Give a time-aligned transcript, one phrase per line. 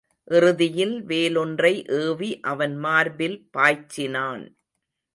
[0.27, 4.45] இறுதியில் வேல் ஒன்றை ஏவி அவன் மார்பில் பாய்ச்சினான்.